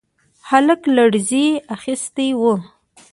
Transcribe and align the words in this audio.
هلک 0.49 0.81
لړزې 0.95 1.45
اخيستی 1.75 2.29
و. 2.39 2.41